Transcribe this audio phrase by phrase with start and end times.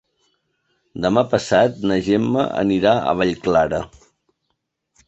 [1.03, 3.85] Demà passat na Gemma anirà a Vallclara.